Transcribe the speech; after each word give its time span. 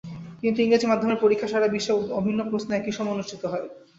কিন্তু 0.43 0.59
ইংরেজি 0.61 0.85
মাধ্যমের 0.87 1.21
পরীক্ষা 1.23 1.47
সারা 1.47 1.67
বিশ্বে 1.67 1.93
অভিন্ন 2.19 2.39
প্রশ্নে 2.49 2.73
একই 2.75 2.93
সময়ে 2.97 3.15
অনুষ্ঠিত 3.15 3.43
হয়। 3.45 3.65